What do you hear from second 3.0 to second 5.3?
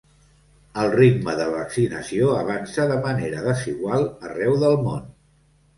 manera desigual arreu del món.